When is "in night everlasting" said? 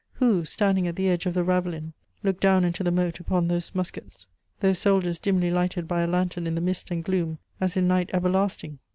7.77-8.79